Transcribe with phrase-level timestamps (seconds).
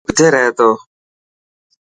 [0.05, 0.69] تو ڪٿي رهي ٿو.